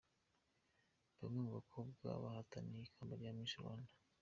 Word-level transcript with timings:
Bamwe 1.19 1.39
mu 1.45 1.51
bakobwa 1.57 2.07
bahataniye 2.23 2.83
ikamba 2.85 3.13
rya 3.19 3.31
Miss 3.37 3.55
Rwanda. 3.61 3.91